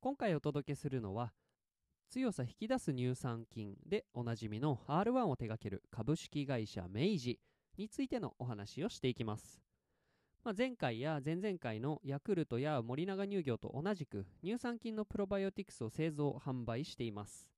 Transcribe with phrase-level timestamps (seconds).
[0.00, 1.32] 今回お届けするのは
[2.08, 7.40] 強さ引き出す乳酸菌でおなじみの R1 を手掛ける株式会社明治
[7.76, 9.60] についてのお話をしていきます。
[10.44, 17.50] まあ、前回や前々回のヤクルトや森永乳業と同じく乳酸菌のプロバイオティクスを製造販売しています。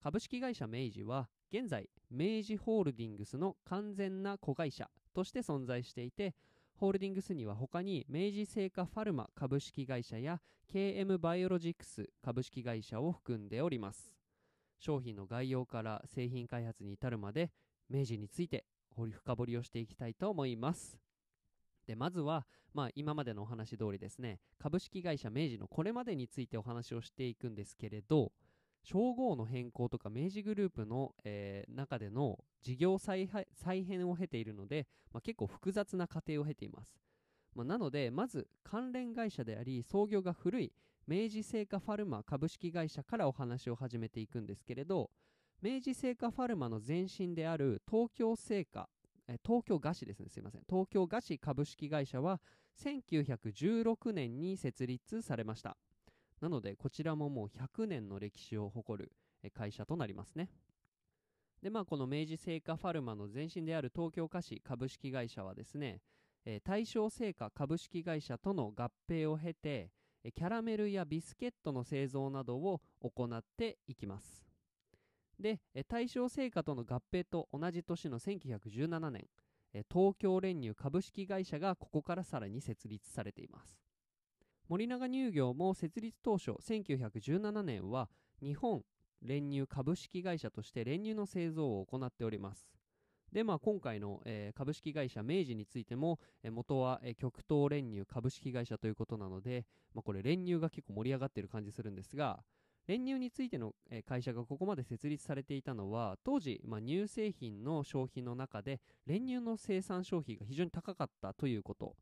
[0.00, 6.36] 株式会社明治は現在明治ホールディングスの完全な子会社として存在していて
[6.84, 14.12] ホールディングスには他に明治製菓ファルマ株式会社や KM バイオロジクス株式会社を含んでおります。
[14.78, 17.50] 商品の概要から製品開発に至るまで
[17.88, 20.98] 明治について掘り深掘りをしていきたいと思います。
[21.86, 28.30] でまずは、まあ、今までのお話通りですね株式会社明治のこれまでについてお話をしていくんですけれど
[28.84, 36.94] 称号の変更とか明治グループの、えー、中での事業再再編を経ているので、まあ、結構複雑な過程を経ています、
[37.54, 40.72] まあ、なのでまず関連会社であり創業が古い
[41.06, 45.10] 明治製菓ファルマ株式会社からお話を始めていくんですけれど
[45.60, 48.88] 明治製菓ファルマの前身である東京製菓
[49.44, 50.62] 東京菓子ですね、すいません。
[50.68, 52.40] 東京菓子株式会社は
[52.82, 55.76] 1916年に設立されました。
[56.44, 59.12] なので、こちらももう100年の歴史を誇る
[59.54, 60.50] 会社となりますね。
[61.62, 66.02] で、まあ、この明治製菓ファルマの前身である東京菓子株式会社はですね、
[66.44, 69.90] えー、大正製菓株式会社との合併を経て、
[70.34, 74.44] キャラメルやビスケットの製造などを行っていきます。
[75.40, 79.26] で、大正製菓との合併と同じ年の1917年、
[79.90, 83.83] 東京練乳株式会社がここからさらに設立されています。
[84.68, 88.08] 森永乳業も設立当初1917年は
[88.42, 88.82] 日本
[89.20, 92.66] 練乳株式会社として練乳の製造を行っております。
[93.32, 102.44] で、まあ、今回の、えー、株式会社明治についても、えー、元は、えー、極東練乳株式会社ということなので、まあ、これ練乳が結構盛り上がってる感じするんですが、
[102.86, 103.72] 練乳についての
[104.06, 111.96] 会社がここまで設立されていたのは当時、まあ、乳製品の消費の中で練乳の生産消費が非常に高かったということ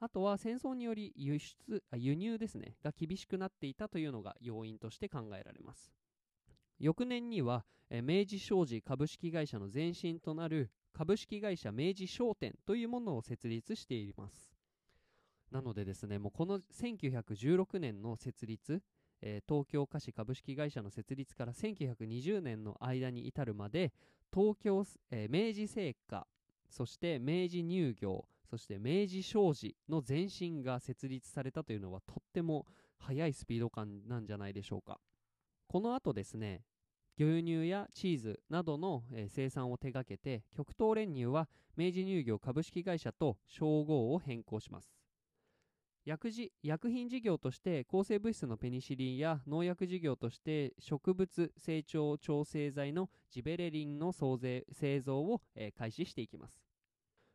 [0.00, 2.76] あとは戦争により輸出輸入ですね。
[2.82, 5.92] が厳しくなっていたというのが要因として考えられます。
[6.78, 14.52] 翌年には明治商事株式会社の前身となる株式会社明治商店というものを設立しています。
[15.50, 18.82] なのでですねもうこの1916年の設立
[19.26, 23.92] え、東京菓子株式会社の設立から1920年の間に至るまで
[24.32, 26.26] 東京、え、明治製菓
[26.68, 32.66] そして明治乳業そして明治商事の前身が設立されたというのはとっても
[32.98, 35.00] 速いスピード感なんじゃないでしょうか。
[35.66, 36.62] この後ですね
[37.18, 44.94] 牛乳やチーズなどの、え、生産を手掛けて極東練乳は明治乳業株式会社と称号を変更します。
[46.04, 56.60] 薬事薬品事業として抗生物質のペニシリンや農薬事業として植物成長調整剤のジベレリンの製造を、え、開始していきます、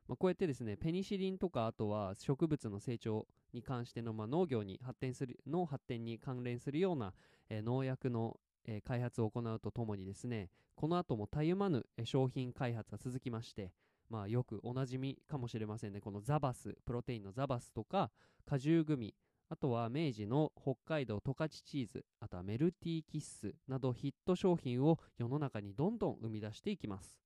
[0.09, 7.13] まあ、こうやってですねペニシリンとかあとは植物の成長に関しての、まあ、農業に発展するの発展に関連するような、
[7.49, 13.71] えー、農薬の、えー、開発を行うとともにですねこの後もたゆまぬ、商品開発が続きまして
[14.09, 16.01] まあ、よくおなじみかもしれませんね。
[16.01, 18.09] このザバス、プロテインのザバスとか、
[18.43, 19.13] 果汁グミ、
[19.49, 27.19] あとは明治の北海道十勝チーズ、あとはメルティーキッスなどヒット商品を世の中にどんどん生み出していきます。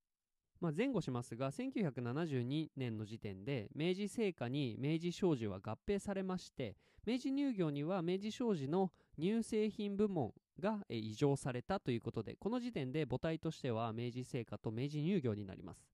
[0.63, 15.86] まあ、前後しますが、1972年の時点で明治製菓に明治商事は合併されまして、明治乳業には明治商事の乳製品部門が移譲されたということで、この時点で母体としては明治製菓と明治乳業になります。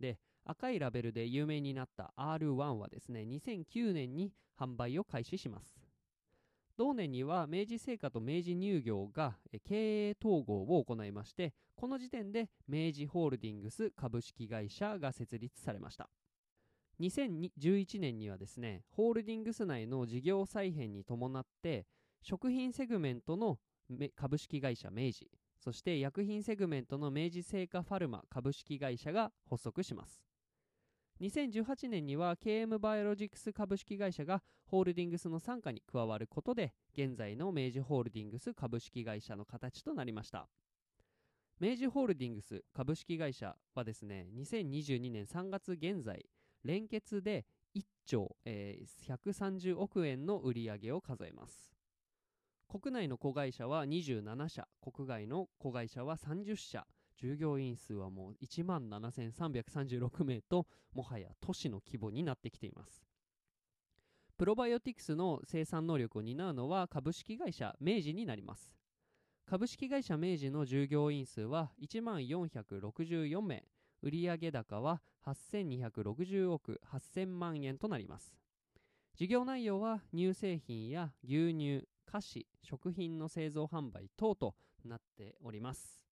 [0.00, 5.83] で、赤いラベルで有名になった R1 はですね、2009年に販売を開始します。
[6.76, 16.08] 同年には明治製菓と明治乳業が経営統合を行いまして、この時点で明治ホールディングス株式会社が設立されました。
[17.00, 21.86] 2011年にはですね、ホールディングス内の事業再編に伴って、
[22.22, 23.58] 食品セグメントの
[24.16, 30.20] 株式会社明治、そして薬品セグメントの明治製菓ファルマ株式会社が発足します。
[31.20, 40.48] 2018年には KM バイオロジクス株式会社がホールディングスの傘下に加わることで現在の明治ホールディングス株式会社の形となりました。
[41.60, 46.26] 明治ホールディングス株式会社はですね2022年3月現在
[46.64, 47.46] 連結で
[47.76, 51.72] 1兆、えー130億円の売り上げを数えます。
[52.68, 56.84] 国内の子会社は27社国外の子会社は30社。
[57.16, 63.02] 従業員数はもう1万7336名ともはや都市の規模になってきています。
[64.36, 68.74] プロバイオティクスの生産能力を担うのは株式会社明治になります。
[69.46, 73.64] 株式会社明治の従業員数は1万464名。
[74.02, 78.36] 売上高は8260億8000万円となります。
[79.16, 86.03] 事業内容は乳製品や牛乳菓子食品の製造販売等となっております。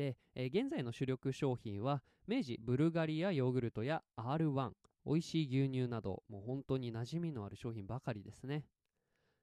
[0.00, 4.70] で、えー現在の主力商品は明治ブルガリアヨーグルトや R1
[5.04, 8.64] 美味しい牛乳などもう本当に馴染みのある商品ばかりですね。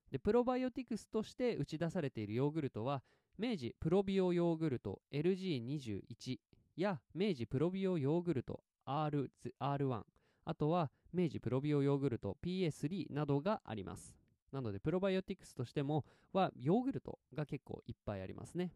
[0.10, 3.04] でプロバイオティクスとして打ち出されているヨーグルトは
[3.38, 6.40] 明治プロビオヨーグルト LG21
[6.76, 9.30] や明治プロビオヨーグルト R
[9.60, 10.02] R1
[10.46, 14.16] あとは明治プロビオヨーグルト PS3 などがあります。
[14.52, 16.04] なのでプロバイオティクスとしても
[16.34, 18.72] はヨーグルトが結構いっぱいありますね。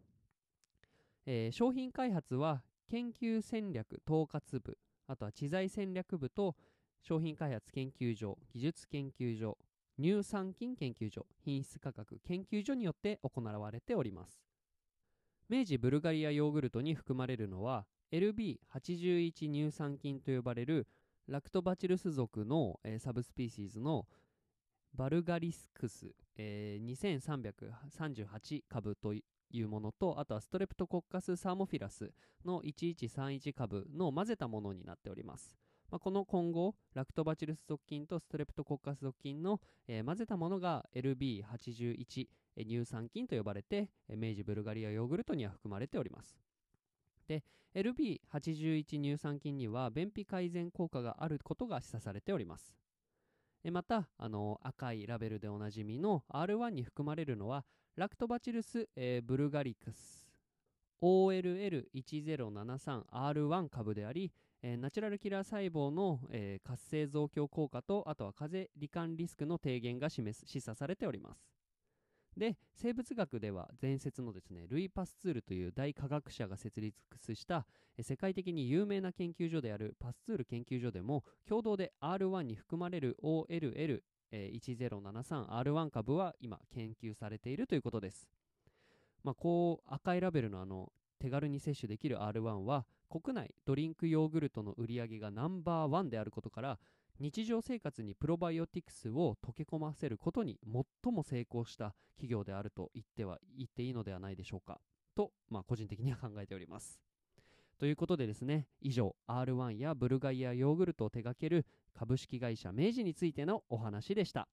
[1.26, 4.78] えー商品開発は研究戦略統括部
[5.08, 6.56] あとは知財戦略部と
[7.02, 9.58] 商品開発研究所技術研究所
[10.00, 14.42] 乳酸菌研究所品質価格研究所によって行われております。
[15.50, 20.88] 明治ブルガリアヨーグルトに含まれるのは LB81 乳酸菌と呼ばれる
[21.28, 24.06] ラクトバチルス属の、えーサブスピーシーズの
[24.94, 29.14] バルガリスクス、えー2338株と
[29.53, 32.12] いうものとあとはストレプトコッカスサーモフィラス
[32.45, 35.56] の1131株の混ぜたものになっております、
[35.89, 42.27] まあ、この混合ラクトバチルス属菌とストレプトコッカス属菌の、えー混ぜたものが LB81
[42.57, 46.38] 乳酸菌と呼ばれて明治ブルガリアヨーグルトには含まれております。
[47.27, 47.44] で
[47.74, 52.74] LB81 乳酸菌には便秘改善効果があることが示唆されております。
[53.71, 57.63] またあの赤いラベルでおなじみの R1 に含まれるのは
[57.98, 60.26] ラクトバチルス、えーブルガリクス。
[61.02, 71.52] OLL1073R1 株であり、えーナチュラルキラー細胞の、えー活性増強効果とあとは風邪罹患リスクの低減が示す示唆されております。
[72.38, 76.96] で生物学では前節のですねルイ・パスツールという大科学者が設立
[77.36, 77.68] した
[78.02, 88.28] 世界的に有名な研究所であるパスツール研究所でも共同で R1 に含まれる OLL えー 1073R1 株は今研究されているということです。
[89.24, 96.80] まあ、こう赤いラベルのあの手軽に摂取できる R1 は国内ドリンクヨーグルトの売り上げがナンバーワンであることから
[97.19, 100.57] 日常生活にプロバイオティクスを溶け込ませることに
[101.04, 104.80] 最も成功した企業であると言っては言っていいのではないでしょうか
[105.16, 107.11] と、まあ、個人的には考えております。
[107.81, 111.66] ということでですね以上 R1 やブルガリアヨーグルトを手掛ける
[111.98, 114.48] 株式会社明治についてのお話でした。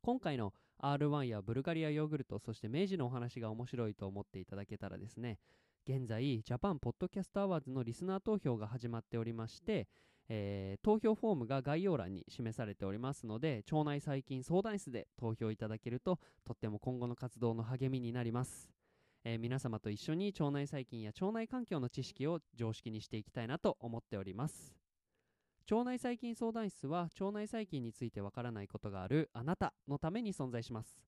[0.00, 5.36] 今回の R1 やブルガリアヨーグルトそして明治のお話が面白いと思っていただけたらですね
[5.86, 9.86] 現在ジャパンポッドキャストアワーズのリスナー投票が始まっておりまして、
[10.30, 18.70] えー投票フォームが概要欄に示されておりますので腸内細菌相談室で投票いただけるととっても今後の活動の励みになります。
[19.24, 24.74] えー皆様と一緒に腸内細菌や腸内環境の知識を常識にしていきたいなと思っております。
[25.70, 30.98] 腸内細菌相談室は腸内細菌についてわからないことがあるあなたのために存在します。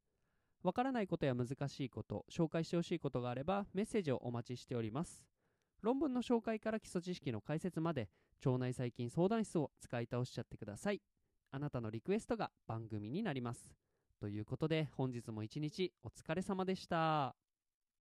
[0.63, 5.27] わからないことや難しいこと紹介してほしいことがあればメッセージをお待ちしております。
[5.81, 8.11] 論文の紹介から基礎知識の解説まで
[8.45, 11.01] 腸内細菌相談室を使い倒しちゃってください。
[11.53, 13.75] あなたのリクエストが番組になります。
[14.21, 17.40] ということで本日も一日お疲れ様でした。